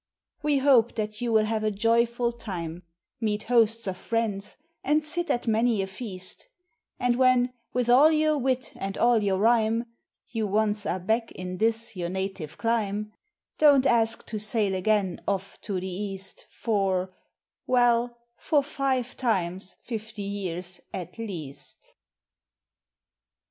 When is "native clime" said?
12.09-13.13